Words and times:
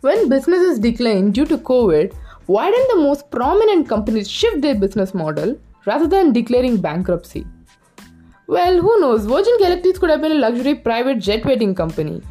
When 0.00 0.28
businesses 0.28 0.78
decline 0.78 1.32
due 1.32 1.44
to 1.46 1.58
COVID, 1.58 2.14
why 2.46 2.70
didn't 2.70 2.88
the 2.96 3.02
most 3.02 3.32
prominent 3.32 3.88
companies 3.88 4.30
shift 4.30 4.60
their 4.60 4.76
business 4.76 5.12
model 5.12 5.58
rather 5.86 6.06
than 6.06 6.32
declaring 6.32 6.76
bankruptcy? 6.76 7.44
Well, 8.46 8.80
who 8.80 9.00
knows? 9.00 9.26
Virgin 9.26 9.58
Galactic 9.58 9.96
could 9.96 10.10
have 10.10 10.20
been 10.20 10.30
a 10.30 10.36
luxury 10.36 10.76
private 10.76 11.18
jet 11.18 11.44
waiting 11.44 11.74
company. 11.74 12.22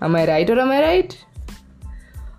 Am 0.00 0.16
I 0.16 0.26
right 0.26 0.48
or 0.48 0.58
am 0.58 0.70
I 0.70 0.80
right? 0.80 1.26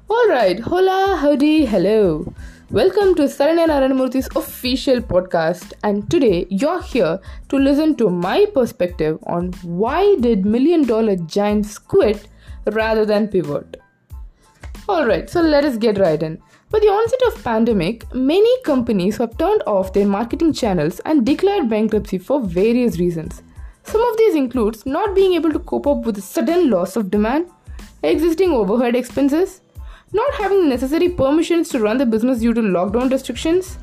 Alright, 0.10 0.60
hola, 0.60 1.20
howdy, 1.22 1.68
hello. 1.68 2.34
Welcome 2.72 3.14
to 3.14 3.28
Saranya 3.34 3.68
Narayanamurthy's 3.68 4.36
official 4.36 5.02
podcast, 5.02 5.74
and 5.84 6.10
today 6.10 6.48
you're 6.50 6.82
here 6.82 7.20
to 7.50 7.58
listen 7.58 7.96
to 7.98 8.10
my 8.10 8.48
perspective 8.56 9.20
on 9.28 9.54
why 9.62 10.16
did 10.16 10.48
million 10.48 10.84
dollar 10.84 11.16
giants 11.16 11.78
quit 11.78 12.28
rather 12.66 13.06
than 13.06 13.28
pivot. 13.28 13.80
Alright, 14.90 15.30
so 15.30 15.42
let 15.42 15.66
us 15.66 15.76
get 15.76 15.98
right 15.98 16.24
in. 16.24 16.42
With 16.72 16.82
the 16.82 16.88
onset 16.88 17.22
of 17.28 17.44
pandemic, 17.44 18.14
many 18.16 18.62
companies 18.62 19.18
have 19.18 19.38
turned 19.38 19.62
off 19.68 19.92
their 19.92 20.08
marketing 20.08 20.54
channels 20.54 21.02
and 21.02 21.26
declared 21.26 21.70
bankruptcy 21.70 22.18
for 22.18 22.40
various 22.40 22.98
reasons. 22.98 23.44
Some 23.84 24.02
of 24.02 24.18
these 24.18 24.36
includes 24.36 24.86
not 24.86 25.14
being 25.14 25.34
able 25.34 25.52
to 25.52 25.60
cope 25.60 25.88
up 25.88 26.06
with 26.06 26.16
the 26.16 26.22
sudden 26.22 26.70
loss 26.70 26.96
of 26.96 27.12
demand, 27.12 27.52
existing 28.02 28.52
overhead 28.52 28.96
expenses, 28.96 29.60
not 30.14 30.34
having 30.36 30.62
the 30.62 30.70
necessary 30.70 31.10
permissions 31.10 31.68
to 31.70 31.80
run 31.80 31.98
the 31.98 32.06
business 32.06 32.40
due 32.40 32.54
to 32.54 32.62
lockdown 32.62 33.12
restrictions, 33.12 33.78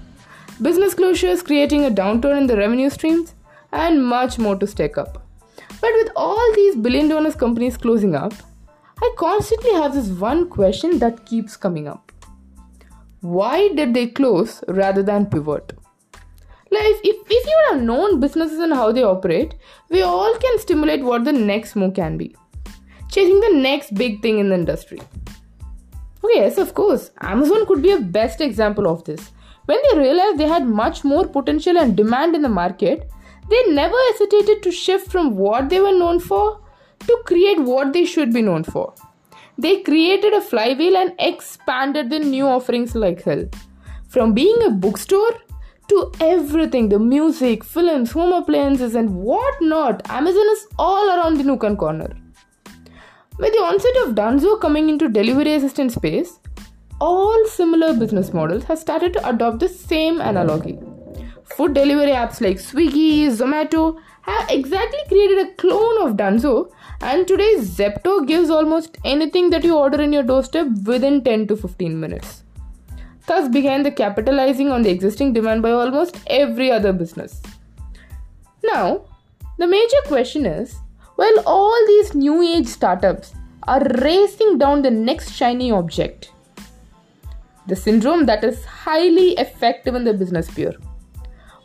business 0.62 0.94
closures 0.94 1.44
creating 1.44 1.84
a 1.84 1.90
downturn 1.90 2.38
in 2.38 2.46
the 2.46 2.56
revenue 2.56 2.88
streams, 2.88 3.34
and 3.72 4.06
much 4.06 4.38
more 4.38 4.56
to 4.56 4.66
stack 4.66 4.96
up. 4.96 5.26
But 5.82 5.90
with 5.96 6.12
all 6.16 6.54
these 6.54 6.76
billion 6.76 7.08
dollar 7.08 7.32
companies 7.32 7.76
closing 7.76 8.14
up, 8.14 8.32
I 9.02 9.14
constantly 9.18 9.72
have 9.72 9.94
this 9.94 10.08
one 10.08 10.48
question 10.48 10.98
that 11.00 11.26
keeps 11.26 11.56
coming 11.56 11.88
up. 11.88 12.12
Why 13.20 13.68
did 13.68 13.94
they 13.94 14.06
close 14.06 14.62
rather 14.68 15.02
than 15.02 15.26
pivot? 15.26 15.72
Like 16.70 16.82
if, 16.84 17.00
if, 17.04 17.16
if 17.28 17.46
you 17.46 17.58
have 17.70 17.82
known 17.82 18.20
businesses 18.20 18.58
and 18.58 18.72
how 18.72 18.92
they 18.92 19.02
operate, 19.02 19.54
we 19.90 20.02
all 20.02 20.36
can 20.38 20.58
stimulate 20.58 21.02
what 21.02 21.24
the 21.24 21.32
next 21.32 21.76
move 21.76 21.94
can 21.94 22.16
be. 22.16 22.36
Chasing 23.10 23.40
the 23.40 23.54
next 23.54 23.94
big 23.94 24.22
thing 24.22 24.38
in 24.38 24.48
the 24.48 24.54
industry. 24.54 25.00
Okay, 26.24 26.40
yes, 26.40 26.58
of 26.58 26.74
course. 26.74 27.10
Amazon 27.20 27.66
could 27.66 27.82
be 27.82 27.92
a 27.92 28.00
best 28.00 28.40
example 28.40 28.88
of 28.88 29.04
this. 29.04 29.30
When 29.66 29.78
they 29.82 29.98
realized 29.98 30.38
they 30.38 30.48
had 30.48 30.66
much 30.66 31.04
more 31.04 31.26
potential 31.26 31.78
and 31.78 31.96
demand 31.96 32.34
in 32.34 32.42
the 32.42 32.48
market, 32.48 33.10
they 33.50 33.62
never 33.68 33.96
hesitated 34.12 34.62
to 34.62 34.70
shift 34.70 35.10
from 35.10 35.36
what 35.36 35.68
they 35.68 35.80
were 35.80 35.96
known 35.96 36.20
for 36.20 36.63
to 37.00 37.22
create 37.26 37.60
what 37.60 37.92
they 37.92 38.04
should 38.04 38.32
be 38.32 38.42
known 38.42 38.64
for. 38.64 38.94
They 39.56 39.82
created 39.82 40.32
a 40.34 40.40
flywheel 40.40 40.96
and 40.96 41.12
expanded 41.18 42.10
the 42.10 42.18
new 42.18 42.46
offerings 42.46 42.94
like 42.94 43.22
hell. 43.22 43.44
From 44.08 44.32
being 44.34 44.56
a 44.64 44.70
bookstore 44.70 45.34
to 45.88 46.12
everything 46.20 46.88
the 46.88 46.98
music, 46.98 47.62
films, 47.62 48.12
home 48.12 48.32
appliances, 48.32 48.94
and 48.94 49.14
whatnot, 49.14 50.08
Amazon 50.10 50.46
is 50.52 50.66
all 50.78 51.08
around 51.08 51.36
the 51.36 51.44
nook 51.44 51.62
and 51.62 51.78
corner. 51.78 52.16
With 53.38 53.52
the 53.52 53.58
onset 53.58 53.96
of 54.06 54.14
Dunzo 54.14 54.60
coming 54.60 54.88
into 54.88 55.08
delivery 55.08 55.54
assistant 55.54 55.92
space, 55.92 56.38
all 57.00 57.44
similar 57.46 57.92
business 57.92 58.32
models 58.32 58.64
have 58.64 58.78
started 58.78 59.12
to 59.14 59.28
adopt 59.28 59.58
the 59.58 59.68
same 59.68 60.20
analogy. 60.20 60.78
Food 61.44 61.74
delivery 61.74 62.12
apps 62.12 62.40
like 62.40 62.56
Swiggy, 62.56 63.26
Zomato 63.26 64.00
have 64.22 64.50
exactly 64.50 64.98
created 65.08 65.38
a 65.38 65.52
clone 65.54 66.00
of 66.02 66.16
Dunzo 66.16 66.70
and 67.00 67.28
today, 67.28 67.56
Zepto 67.58 68.26
gives 68.26 68.48
almost 68.48 68.96
anything 69.04 69.50
that 69.50 69.62
you 69.62 69.76
order 69.76 70.00
in 70.00 70.12
your 70.12 70.22
doorstep 70.22 70.68
within 70.86 71.22
10 71.22 71.48
to 71.48 71.56
15 71.56 72.00
minutes. 72.00 72.42
Thus 73.26 73.48
began 73.48 73.82
the 73.82 73.90
capitalizing 73.90 74.70
on 74.70 74.82
the 74.82 74.90
existing 74.90 75.34
demand 75.34 75.62
by 75.62 75.72
almost 75.72 76.18
every 76.26 76.70
other 76.72 76.92
business. 76.92 77.42
Now, 78.62 79.04
the 79.58 79.66
major 79.66 80.00
question 80.06 80.46
is 80.46 80.76
while 81.16 81.40
all 81.46 81.86
these 81.86 82.14
new 82.14 82.42
age 82.42 82.66
startups 82.66 83.34
are 83.64 83.82
racing 84.02 84.58
down 84.58 84.82
the 84.82 84.90
next 84.90 85.32
shiny 85.32 85.70
object, 85.70 86.32
the 87.66 87.76
syndrome 87.76 88.26
that 88.26 88.44
is 88.44 88.64
highly 88.64 89.32
effective 89.32 89.94
in 89.94 90.04
the 90.04 90.14
business 90.14 90.46
sphere, 90.46 90.74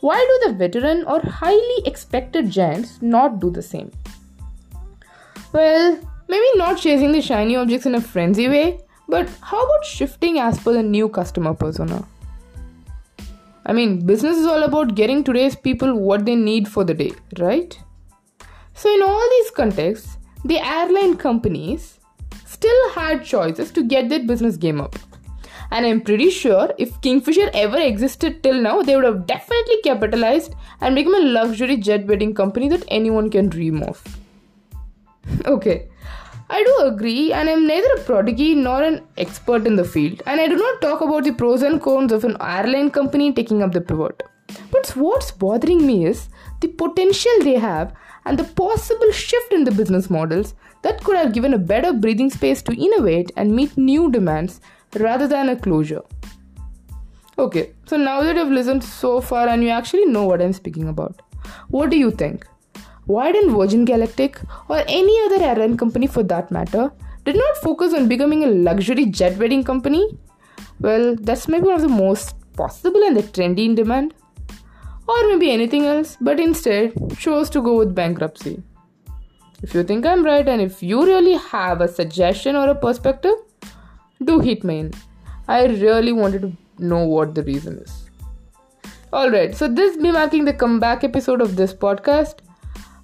why 0.01 0.17
do 0.17 0.47
the 0.47 0.57
veteran 0.57 1.03
or 1.05 1.19
highly 1.21 1.81
expected 1.85 2.49
giants 2.49 3.01
not 3.01 3.39
do 3.39 3.49
the 3.49 3.61
same? 3.61 3.91
Well, 5.51 5.99
maybe 6.27 6.45
not 6.55 6.77
chasing 6.77 7.11
the 7.11 7.21
shiny 7.21 7.55
objects 7.55 7.85
in 7.85 7.95
a 7.95 8.01
frenzy 8.01 8.47
way, 8.47 8.79
but 9.07 9.29
how 9.41 9.61
about 9.63 9.85
shifting 9.85 10.39
as 10.39 10.59
per 10.59 10.73
the 10.73 10.83
new 10.83 11.09
customer 11.09 11.53
persona? 11.53 12.05
I 13.65 13.73
mean, 13.73 14.05
business 14.05 14.37
is 14.37 14.45
all 14.45 14.63
about 14.63 14.95
getting 14.95 15.23
today's 15.23 15.55
people 15.55 15.93
what 15.93 16.25
they 16.25 16.35
need 16.35 16.67
for 16.67 16.83
the 16.83 16.93
day, 16.93 17.11
right? 17.37 17.77
So, 18.73 18.93
in 18.93 19.01
all 19.01 19.29
these 19.29 19.51
contexts, 19.51 20.17
the 20.45 20.59
airline 20.59 21.17
companies 21.17 21.99
still 22.45 22.89
had 22.91 23.25
choices 23.25 23.71
to 23.71 23.83
get 23.83 24.09
their 24.09 24.23
business 24.23 24.55
game 24.55 24.79
up. 24.79 24.95
And 25.71 25.85
I'm 25.85 26.01
pretty 26.01 26.29
sure 26.31 26.73
if 26.77 26.99
Kingfisher 27.01 27.49
ever 27.53 27.77
existed 27.77 28.41
till 28.41 28.59
now, 28.61 28.81
they 28.81 28.95
would 28.95 29.05
have 29.05 29.27
definitely 29.27 29.81
capitalized 29.83 30.55
and 30.81 30.95
become 30.95 31.15
a 31.15 31.19
luxury 31.19 31.77
jet 31.77 32.07
wedding 32.07 32.33
company 32.33 32.69
that 32.69 32.83
anyone 32.87 33.29
can 33.29 33.49
dream 33.49 33.83
of. 33.83 34.03
Okay, 35.45 35.87
I 36.49 36.63
do 36.63 36.87
agree, 36.87 37.31
and 37.31 37.47
I'm 37.47 37.67
neither 37.67 37.89
a 37.95 37.99
prodigy 37.99 38.55
nor 38.55 38.81
an 38.81 39.03
expert 39.17 39.67
in 39.67 39.75
the 39.75 39.83
field, 39.83 40.23
and 40.25 40.41
I 40.41 40.47
do 40.47 40.55
not 40.55 40.81
talk 40.81 41.01
about 41.01 41.23
the 41.23 41.33
pros 41.33 41.61
and 41.61 41.79
cons 41.79 42.11
of 42.11 42.23
an 42.23 42.35
airline 42.41 42.89
company 42.89 43.31
taking 43.31 43.61
up 43.61 43.71
the 43.71 43.81
pivot. 43.81 44.23
But 44.71 44.89
what's 44.95 45.31
bothering 45.31 45.85
me 45.85 46.07
is 46.07 46.29
the 46.61 46.69
potential 46.69 47.31
they 47.43 47.59
have 47.59 47.93
and 48.25 48.39
the 48.39 48.43
possible 48.43 49.11
shift 49.11 49.53
in 49.53 49.63
the 49.63 49.71
business 49.71 50.09
models 50.09 50.55
that 50.81 51.03
could 51.03 51.17
have 51.17 51.33
given 51.33 51.53
a 51.53 51.59
better 51.59 51.93
breathing 51.93 52.31
space 52.31 52.63
to 52.63 52.73
innovate 52.73 53.31
and 53.35 53.55
meet 53.55 53.77
new 53.77 54.09
demands 54.09 54.59
rather 54.95 55.27
than 55.27 55.49
a 55.49 55.55
closure. 55.55 56.01
Okay, 57.37 57.73
so 57.85 57.95
now 57.95 58.21
that 58.21 58.35
you've 58.35 58.51
listened 58.51 58.83
so 58.83 59.21
far 59.21 59.47
and 59.47 59.63
you 59.63 59.69
actually 59.69 60.05
know 60.05 60.25
what 60.25 60.41
I'm 60.41 60.53
speaking 60.53 60.89
about, 60.89 61.21
what 61.69 61.89
do 61.89 61.97
you 61.97 62.11
think? 62.11 62.45
Why 63.05 63.31
didn't 63.31 63.55
Virgin 63.55 63.85
Galactic 63.85 64.39
or 64.67 64.83
any 64.87 65.17
other 65.25 65.43
airline 65.43 65.77
company 65.77 66.05
for 66.05 66.21
that 66.23 66.51
matter 66.51 66.91
did 67.25 67.35
not 67.35 67.57
focus 67.57 67.93
on 67.93 68.07
becoming 68.07 68.43
a 68.43 68.47
luxury 68.47 69.05
jet 69.05 69.37
wedding 69.37 69.63
company? 69.63 70.17
Well, 70.79 71.15
that's 71.15 71.47
maybe 71.47 71.65
one 71.65 71.75
of 71.75 71.81
the 71.81 71.87
most 71.87 72.35
possible 72.53 73.03
and 73.03 73.15
the 73.15 73.23
trendy 73.23 73.65
in 73.65 73.75
demand. 73.75 74.13
Or 75.07 75.27
maybe 75.27 75.49
anything 75.51 75.85
else, 75.85 76.17
but 76.21 76.39
instead 76.39 76.93
chose 77.17 77.49
to 77.51 77.61
go 77.61 77.77
with 77.77 77.95
bankruptcy. 77.95 78.61
If 79.63 79.73
you 79.73 79.83
think 79.83 80.05
I'm 80.05 80.23
right 80.23 80.47
and 80.47 80.61
if 80.61 80.83
you 80.83 81.03
really 81.05 81.37
have 81.37 81.81
a 81.81 81.87
suggestion 81.87 82.55
or 82.55 82.69
a 82.69 82.75
perspective, 82.75 83.33
do 84.25 84.39
hit 84.39 84.63
me 84.63 84.79
in. 84.79 84.93
I 85.47 85.65
really 85.65 86.11
wanted 86.11 86.41
to 86.41 86.51
know 86.77 87.05
what 87.05 87.35
the 87.35 87.43
reason 87.43 87.77
is. 87.79 88.09
Alright, 89.11 89.55
so 89.55 89.67
this 89.67 89.97
be 89.97 90.11
marking 90.11 90.45
the 90.45 90.53
comeback 90.53 91.03
episode 91.03 91.41
of 91.41 91.55
this 91.55 91.73
podcast. 91.73 92.35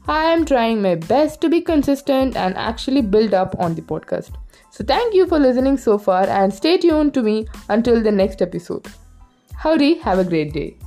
I 0.08 0.26
am 0.26 0.46
trying 0.46 0.82
my 0.82 0.96
best 0.96 1.42
to 1.42 1.50
be 1.50 1.62
consistent 1.62 2.36
and 2.36 2.56
actually 2.56 3.02
build 3.02 3.34
up 3.34 3.56
on 3.60 3.74
the 3.74 3.82
podcast. 3.82 4.36
So, 4.70 4.84
thank 4.84 5.16
you 5.16 5.26
for 5.26 5.40
listening 5.40 5.78
so 5.78 5.98
far 5.98 6.28
and 6.28 6.54
stay 6.54 6.78
tuned 6.78 7.14
to 7.16 7.24
me 7.24 7.48
until 7.70 8.04
the 8.04 8.12
next 8.12 8.42
episode. 8.42 8.86
Howdy, 9.56 9.96
have 9.96 10.20
a 10.20 10.24
great 10.24 10.54
day. 10.54 10.78